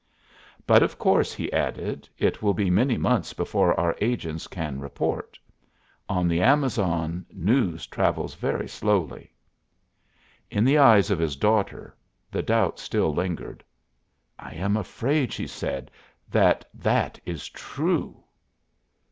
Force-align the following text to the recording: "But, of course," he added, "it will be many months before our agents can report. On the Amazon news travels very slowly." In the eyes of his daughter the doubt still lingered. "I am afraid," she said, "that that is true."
"But, 0.65 0.81
of 0.81 0.97
course," 0.97 1.31
he 1.31 1.53
added, 1.53 2.09
"it 2.17 2.41
will 2.41 2.55
be 2.55 2.71
many 2.71 2.97
months 2.97 3.33
before 3.33 3.79
our 3.79 3.95
agents 4.01 4.47
can 4.47 4.79
report. 4.79 5.37
On 6.09 6.27
the 6.27 6.41
Amazon 6.41 7.23
news 7.31 7.85
travels 7.85 8.33
very 8.33 8.67
slowly." 8.67 9.31
In 10.49 10.65
the 10.65 10.79
eyes 10.79 11.11
of 11.11 11.19
his 11.19 11.35
daughter 11.35 11.95
the 12.31 12.41
doubt 12.41 12.79
still 12.79 13.13
lingered. 13.13 13.63
"I 14.39 14.55
am 14.55 14.75
afraid," 14.75 15.31
she 15.33 15.45
said, 15.45 15.91
"that 16.31 16.65
that 16.73 17.19
is 17.23 17.47
true." 17.49 18.23